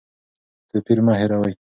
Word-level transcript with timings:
توپیر 0.69 0.99
مه 1.05 1.13
هېروئ. 1.19 1.53